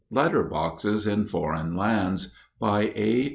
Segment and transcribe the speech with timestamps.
[0.09, 3.29] LETTER BOXES IN FOREIGN LANDS BY A.